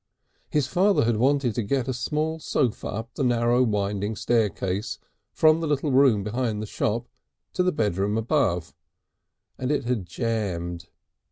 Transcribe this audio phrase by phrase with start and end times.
[0.49, 4.97] His father had wanted to get a small sofa up the narrow winding staircase
[5.31, 7.07] from the little room behind the shop
[7.53, 8.73] to the bedroom above,
[9.59, 10.89] and it had jammed.